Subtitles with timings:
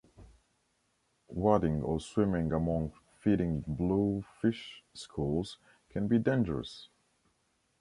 [1.29, 5.59] Wading or swimming among feeding bluefish schools
[5.91, 6.89] can be dangerous.